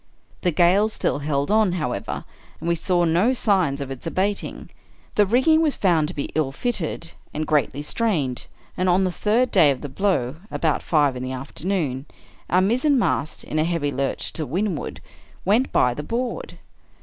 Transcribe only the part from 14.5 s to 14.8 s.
20 Edmr Allan